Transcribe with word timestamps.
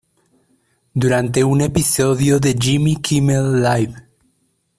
Durante 1.01 1.43
un 1.43 1.61
episodio 1.61 2.39
de 2.39 2.55
"Jimmy 2.59 2.99
Kimmel 3.01 3.61
Live! 3.61 3.95